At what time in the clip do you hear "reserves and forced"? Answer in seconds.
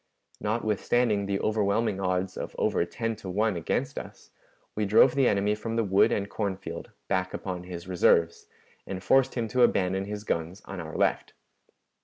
7.87-9.35